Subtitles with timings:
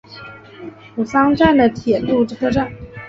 [0.95, 2.73] 吾桑站的铁路车站。